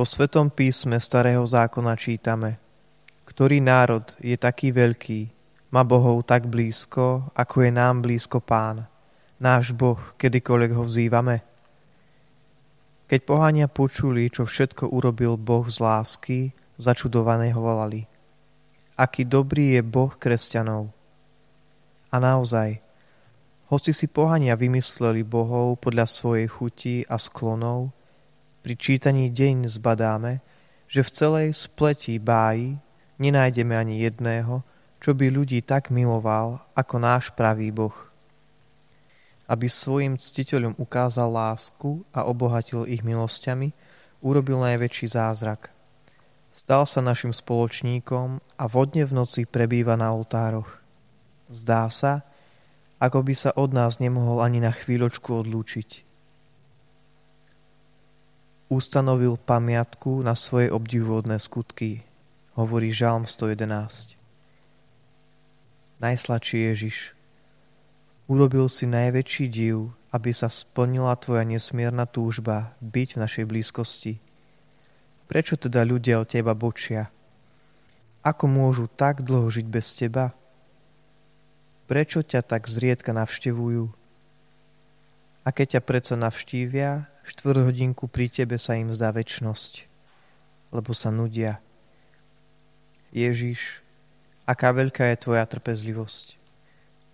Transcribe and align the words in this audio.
Vo 0.00 0.08
Svetom 0.08 0.48
písme 0.48 0.96
Starého 0.96 1.44
zákona 1.44 1.92
čítame 1.92 2.56
Ktorý 3.28 3.60
národ 3.60 4.08
je 4.16 4.32
taký 4.32 4.72
veľký, 4.72 5.28
má 5.76 5.84
Bohov 5.84 6.24
tak 6.24 6.48
blízko, 6.48 7.28
ako 7.36 7.56
je 7.60 7.68
nám 7.68 8.00
blízko 8.00 8.40
Pán, 8.40 8.88
náš 9.36 9.76
Boh, 9.76 10.00
kedykoľvek 10.16 10.72
ho 10.72 10.88
vzývame? 10.88 11.44
Keď 13.12 13.20
pohania 13.28 13.68
počuli, 13.68 14.32
čo 14.32 14.48
všetko 14.48 14.88
urobil 14.88 15.36
Boh 15.36 15.68
z 15.68 15.84
lásky, 15.84 16.38
začudované 16.80 17.52
ho 17.52 17.60
volali. 17.60 18.08
Aký 18.96 19.28
dobrý 19.28 19.76
je 19.76 19.84
Boh 19.84 20.16
kresťanov. 20.16 20.88
A 22.08 22.16
naozaj, 22.16 22.80
hoci 23.68 23.92
si 23.92 24.08
pohania 24.08 24.56
vymysleli 24.56 25.28
bohov 25.28 25.76
podľa 25.76 26.08
svojej 26.08 26.48
chuti 26.48 26.96
a 27.04 27.20
sklonov, 27.20 27.99
pri 28.60 28.74
čítaní 28.76 29.32
deň 29.32 29.72
zbadáme, 29.72 30.44
že 30.84 31.00
v 31.00 31.10
celej 31.10 31.48
spletí 31.56 32.20
báji 32.20 32.76
nenájdeme 33.16 33.72
ani 33.72 34.04
jedného, 34.04 34.60
čo 35.00 35.16
by 35.16 35.32
ľudí 35.32 35.64
tak 35.64 35.88
miloval, 35.88 36.60
ako 36.76 36.94
náš 37.00 37.32
pravý 37.32 37.72
Boh. 37.72 37.96
Aby 39.48 39.66
svojim 39.66 40.20
ctiteľom 40.20 40.76
ukázal 40.76 41.32
lásku 41.32 42.04
a 42.12 42.28
obohatil 42.28 42.84
ich 42.84 43.00
milosťami, 43.00 43.72
urobil 44.20 44.60
najväčší 44.60 45.16
zázrak. 45.16 45.72
Stal 46.52 46.84
sa 46.84 47.00
našim 47.00 47.32
spoločníkom 47.32 48.44
a 48.60 48.64
vodne 48.68 49.08
v 49.08 49.16
noci 49.16 49.48
prebýva 49.48 49.96
na 49.96 50.12
oltároch. 50.12 50.68
Zdá 51.48 51.88
sa, 51.88 52.28
ako 53.00 53.24
by 53.24 53.34
sa 53.34 53.50
od 53.56 53.72
nás 53.72 53.96
nemohol 53.96 54.44
ani 54.44 54.60
na 54.60 54.70
chvíľočku 54.70 55.32
odlúčiť 55.32 56.09
ustanovil 58.70 59.34
pamiatku 59.34 60.22
na 60.22 60.38
svoje 60.38 60.70
obdivuhodné 60.70 61.42
skutky, 61.42 62.06
hovorí 62.54 62.94
Žalm 62.94 63.26
111. 63.26 64.14
Najsladší 65.98 66.58
Ježiš, 66.70 66.96
urobil 68.30 68.70
si 68.70 68.86
najväčší 68.86 69.46
div, 69.50 69.90
aby 70.14 70.30
sa 70.30 70.46
splnila 70.46 71.18
tvoja 71.18 71.42
nesmierna 71.42 72.06
túžba 72.06 72.78
byť 72.78 73.18
v 73.18 73.20
našej 73.26 73.44
blízkosti. 73.50 74.22
Prečo 75.26 75.58
teda 75.58 75.82
ľudia 75.82 76.22
od 76.22 76.30
teba 76.30 76.54
bočia? 76.54 77.10
Ako 78.22 78.46
môžu 78.46 78.86
tak 78.86 79.26
dlho 79.26 79.50
žiť 79.50 79.66
bez 79.66 79.98
teba? 79.98 80.30
Prečo 81.90 82.22
ťa 82.22 82.46
tak 82.46 82.70
zriedka 82.70 83.10
navštevujú? 83.10 83.90
A 85.42 85.48
keď 85.50 85.78
ťa 85.78 85.82
predsa 85.82 86.14
navštívia, 86.14 87.09
štvrt 87.30 87.70
hodinku 87.70 88.10
pri 88.10 88.26
tebe 88.26 88.58
sa 88.58 88.74
im 88.74 88.90
zdá 88.90 89.14
väčnosť, 89.14 89.86
lebo 90.74 90.90
sa 90.90 91.14
nudia. 91.14 91.62
Ježiš, 93.14 93.86
aká 94.42 94.74
veľká 94.74 95.14
je 95.14 95.22
tvoja 95.22 95.46
trpezlivosť. 95.46 96.34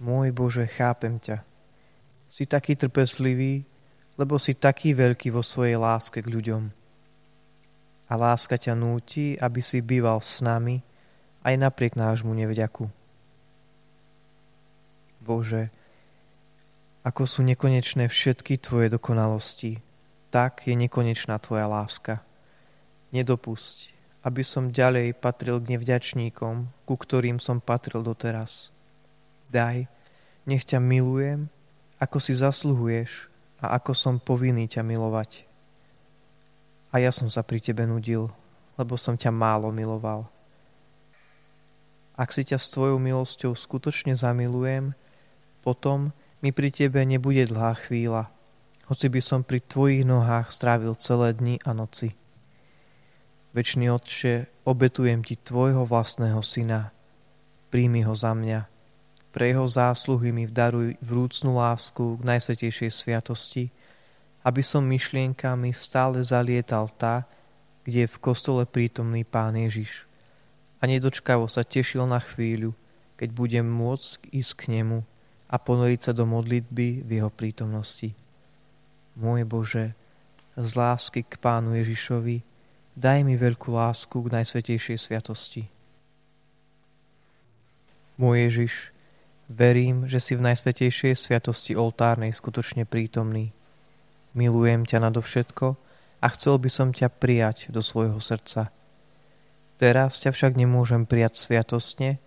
Môj 0.00 0.32
Bože, 0.32 0.64
chápem 0.64 1.20
ťa. 1.20 1.44
Si 2.32 2.48
taký 2.48 2.72
trpezlivý, 2.72 3.68
lebo 4.16 4.40
si 4.40 4.56
taký 4.56 4.96
veľký 4.96 5.28
vo 5.28 5.44
svojej 5.44 5.76
láske 5.76 6.24
k 6.24 6.32
ľuďom. 6.32 6.72
A 8.08 8.12
láska 8.16 8.56
ťa 8.56 8.72
núti, 8.72 9.36
aby 9.36 9.60
si 9.60 9.84
býval 9.84 10.24
s 10.24 10.40
nami 10.40 10.80
aj 11.44 11.54
napriek 11.60 12.00
nášmu 12.00 12.32
nevďaku. 12.32 12.88
Bože, 15.20 15.68
ako 17.04 17.28
sú 17.28 17.44
nekonečné 17.44 18.08
všetky 18.08 18.56
Tvoje 18.56 18.88
dokonalosti, 18.88 19.87
tak 20.28 20.68
je 20.68 20.76
nekonečná 20.76 21.40
Tvoja 21.40 21.64
láska. 21.68 22.20
Nedopusť, 23.12 23.92
aby 24.24 24.44
som 24.44 24.68
ďalej 24.68 25.16
patril 25.16 25.56
k 25.64 25.76
nevďačníkom, 25.76 26.84
ku 26.84 26.94
ktorým 26.94 27.40
som 27.40 27.64
patril 27.64 28.04
doteraz. 28.04 28.68
Daj, 29.48 29.88
nech 30.44 30.64
ťa 30.68 30.80
milujem, 30.80 31.48
ako 31.96 32.20
si 32.20 32.36
zasluhuješ 32.36 33.32
a 33.64 33.74
ako 33.80 33.92
som 33.96 34.14
povinný 34.20 34.68
ťa 34.68 34.84
milovať. 34.84 35.48
A 36.92 37.00
ja 37.00 37.12
som 37.12 37.28
sa 37.28 37.40
pri 37.40 37.60
tebe 37.60 37.84
nudil, 37.84 38.28
lebo 38.76 38.96
som 39.00 39.16
ťa 39.16 39.32
málo 39.32 39.72
miloval. 39.72 40.28
Ak 42.18 42.34
si 42.34 42.42
ťa 42.42 42.58
s 42.58 42.72
tvojou 42.74 42.98
milosťou 42.98 43.52
skutočne 43.54 44.12
zamilujem, 44.18 44.92
potom 45.62 46.10
mi 46.40 46.50
pri 46.54 46.70
tebe 46.70 47.02
nebude 47.02 47.46
dlhá 47.46 47.78
chvíľa, 47.86 48.30
hoci 48.88 49.12
by 49.12 49.20
som 49.20 49.44
pri 49.44 49.60
tvojich 49.60 50.08
nohách 50.08 50.48
strávil 50.48 50.96
celé 50.96 51.36
dni 51.36 51.60
a 51.60 51.76
noci. 51.76 52.16
Večný 53.52 53.92
Otče, 53.92 54.64
obetujem 54.64 55.20
ti 55.20 55.36
tvojho 55.36 55.84
vlastného 55.84 56.40
syna. 56.40 56.88
Príjmi 57.68 58.00
ho 58.08 58.16
za 58.16 58.32
mňa. 58.32 58.64
Pre 59.28 59.44
jeho 59.44 59.68
zásluhy 59.68 60.32
mi 60.32 60.48
vdaruj 60.48 60.96
vrúcnú 61.04 61.60
lásku 61.60 62.16
k 62.16 62.22
najsvetejšej 62.24 62.88
sviatosti, 62.88 63.68
aby 64.40 64.64
som 64.64 64.80
myšlienkami 64.88 65.68
stále 65.76 66.24
zalietal 66.24 66.88
tá, 66.88 67.28
kde 67.84 68.08
je 68.08 68.12
v 68.12 68.20
kostole 68.24 68.64
prítomný 68.64 69.20
Pán 69.20 69.52
Ježiš. 69.52 70.08
A 70.80 70.88
nedočkavo 70.88 71.44
sa 71.44 71.60
tešil 71.60 72.08
na 72.08 72.24
chvíľu, 72.24 72.72
keď 73.20 73.36
budem 73.36 73.68
môcť 73.68 74.32
ísť 74.32 74.52
k 74.56 74.62
nemu 74.80 75.04
a 75.44 75.56
ponoriť 75.60 76.00
sa 76.08 76.12
do 76.16 76.24
modlitby 76.24 77.04
v 77.04 77.10
jeho 77.20 77.28
prítomnosti. 77.28 78.16
Môj 79.18 79.42
Bože, 79.42 79.98
z 80.54 80.70
lásky 80.78 81.26
k 81.26 81.42
Pánu 81.42 81.74
Ježišovi, 81.74 82.38
daj 82.94 83.26
mi 83.26 83.34
veľkú 83.34 83.74
lásku 83.74 84.14
k 84.14 84.30
Najsvetejšej 84.30 84.94
sviatosti. 84.94 85.66
Môj 88.14 88.46
Ježiš, 88.46 88.74
verím, 89.50 90.06
že 90.06 90.22
si 90.22 90.38
v 90.38 90.46
Najsvetejšej 90.46 91.18
sviatosti 91.18 91.74
oltárnej 91.74 92.30
skutočne 92.30 92.86
prítomný. 92.86 93.50
Milujem 94.38 94.86
ťa 94.86 95.10
nadovšetko 95.10 95.66
a 96.22 96.26
chcel 96.38 96.62
by 96.62 96.70
som 96.70 96.94
ťa 96.94 97.10
prijať 97.10 97.74
do 97.74 97.82
svojho 97.82 98.22
srdca. 98.22 98.70
Teraz 99.82 100.22
ťa 100.22 100.30
však 100.30 100.54
nemôžem 100.54 101.10
prijať 101.10 101.42
sviatostne, 101.42 102.22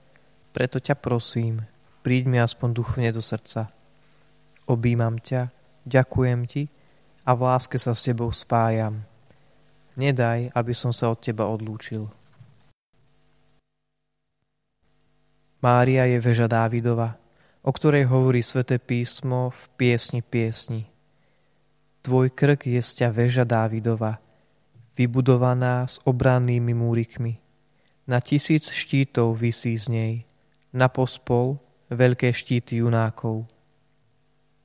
preto 0.51 0.83
ťa 0.83 0.99
prosím, 0.99 1.63
príď 2.03 2.27
mi 2.27 2.35
aspoň 2.43 2.75
duchovne 2.75 3.15
do 3.15 3.23
srdca. 3.23 3.71
Obímam 4.67 5.15
ťa, 5.15 5.55
ďakujem 5.87 6.43
ti, 6.51 6.67
a 7.25 7.31
v 7.37 7.39
láske 7.45 7.77
sa 7.77 7.93
s 7.93 8.05
tebou 8.05 8.33
spájam. 8.33 9.05
Nedaj, 9.99 10.49
aby 10.55 10.73
som 10.73 10.95
sa 10.95 11.11
od 11.11 11.19
teba 11.19 11.45
odlúčil. 11.51 12.09
Mária 15.61 16.09
je 16.09 16.17
veža 16.17 16.49
Dávidova, 16.49 17.21
o 17.61 17.69
ktorej 17.69 18.09
hovorí 18.09 18.41
sväté 18.41 18.81
písmo 18.81 19.53
v 19.53 19.61
piesni 19.77 20.25
piesni. 20.25 20.89
Tvoj 22.01 22.33
krk 22.33 22.65
je 22.65 22.81
sťa 22.81 23.13
veža 23.13 23.45
Dávidova, 23.45 24.17
vybudovaná 24.97 25.85
s 25.85 26.01
obrannými 26.01 26.73
múrikmi. 26.73 27.37
Na 28.09 28.17
tisíc 28.17 28.73
štítov 28.73 29.37
vysí 29.37 29.77
z 29.77 29.85
nej, 29.93 30.13
na 30.73 30.89
pospol 30.89 31.61
veľké 31.93 32.33
štíty 32.33 32.81
junákov. 32.81 33.45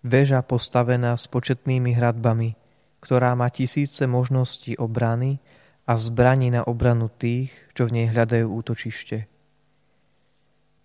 Veža 0.07 0.39
postavená 0.47 1.19
s 1.19 1.27
početnými 1.27 1.99
hradbami, 1.99 2.55
ktorá 3.03 3.35
má 3.35 3.51
tisíce 3.51 4.07
možností 4.07 4.79
obrany 4.79 5.43
a 5.83 5.99
zbraní 5.99 6.55
na 6.55 6.63
obranu 6.63 7.11
tých, 7.11 7.51
čo 7.75 7.91
v 7.91 7.99
nej 7.99 8.07
hľadajú 8.15 8.47
útočište. 8.47 9.27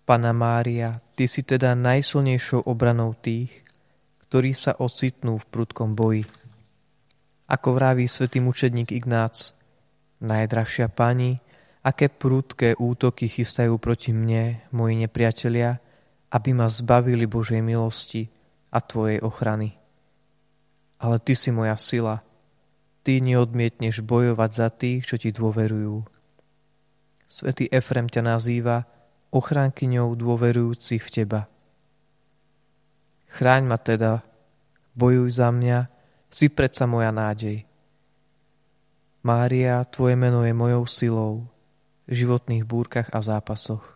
Pana 0.02 0.34
Mária, 0.34 0.98
Ty 1.14 1.30
si 1.30 1.46
teda 1.46 1.78
najsilnejšou 1.78 2.66
obranou 2.66 3.14
tých, 3.14 3.62
ktorí 4.26 4.50
sa 4.58 4.74
ocitnú 4.82 5.38
v 5.38 5.46
prudkom 5.46 5.94
boji. 5.94 6.26
Ako 7.46 7.78
vraví 7.78 8.10
svätý 8.10 8.42
mučedník 8.42 8.90
Ignác, 8.90 9.54
najdrahšia 10.18 10.90
pani, 10.90 11.38
aké 11.86 12.10
prudké 12.10 12.74
útoky 12.74 13.30
chystajú 13.30 13.78
proti 13.78 14.10
mne, 14.10 14.66
moji 14.74 15.06
nepriatelia, 15.06 15.78
aby 16.34 16.50
ma 16.58 16.66
zbavili 16.66 17.30
Božej 17.30 17.62
milosti, 17.62 18.41
a 18.72 18.78
Tvojej 18.80 19.20
ochrany. 19.20 19.76
Ale 20.98 21.20
Ty 21.20 21.34
si 21.36 21.52
moja 21.52 21.76
sila. 21.76 22.24
Ty 23.04 23.20
neodmietneš 23.20 24.00
bojovať 24.00 24.50
za 24.50 24.68
tých, 24.72 25.04
čo 25.04 25.20
Ti 25.20 25.30
dôverujú. 25.30 26.08
Svetý 27.28 27.68
Efrem 27.68 28.08
ťa 28.08 28.22
nazýva 28.24 28.88
ochránkyňou 29.32 30.12
dôverujúcich 30.16 31.00
v 31.00 31.10
Teba. 31.12 31.42
Chráň 33.32 33.62
ma 33.64 33.80
teda, 33.80 34.20
bojuj 34.92 35.40
za 35.40 35.48
mňa, 35.48 35.88
si 36.28 36.52
predsa 36.52 36.84
moja 36.84 37.08
nádej. 37.08 37.64
Mária, 39.24 39.80
Tvoje 39.88 40.16
meno 40.16 40.44
je 40.44 40.52
mojou 40.52 40.84
silou 40.84 41.32
v 42.04 42.12
životných 42.12 42.68
búrkach 42.68 43.08
a 43.12 43.24
zápasoch. 43.24 43.91